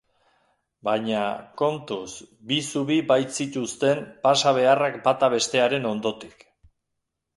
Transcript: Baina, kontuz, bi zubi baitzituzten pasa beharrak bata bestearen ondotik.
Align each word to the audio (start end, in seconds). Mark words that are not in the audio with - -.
Baina, 0.87 1.25
kontuz, 1.61 2.07
bi 2.53 2.57
zubi 2.71 2.97
baitzituzten 3.13 4.03
pasa 4.25 4.55
beharrak 4.59 4.99
bata 5.07 5.31
bestearen 5.39 5.87
ondotik. 5.95 6.47